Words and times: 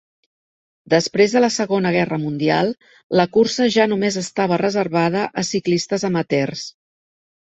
Després 0.93 1.33
de 1.35 1.41
la 1.43 1.49
Segona 1.57 1.89
Guerra 1.95 2.17
Mundial 2.23 2.71
la 3.21 3.27
cursa 3.37 3.67
ja 3.77 3.87
només 3.91 4.17
estava 4.23 4.59
reservada 4.63 5.27
a 5.43 5.43
ciclistes 5.51 6.07
amateurs. 6.13 6.65